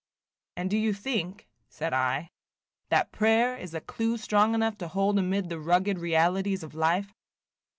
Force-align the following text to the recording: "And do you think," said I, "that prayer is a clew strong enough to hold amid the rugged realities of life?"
"And 0.57 0.67
do 0.71 0.77
you 0.79 0.93
think," 0.95 1.47
said 1.69 1.93
I, 1.93 2.31
"that 2.89 3.11
prayer 3.11 3.55
is 3.55 3.75
a 3.75 3.81
clew 3.81 4.17
strong 4.17 4.55
enough 4.55 4.75
to 4.79 4.87
hold 4.87 5.19
amid 5.19 5.49
the 5.49 5.59
rugged 5.59 5.99
realities 5.99 6.63
of 6.63 6.73
life?" 6.73 7.13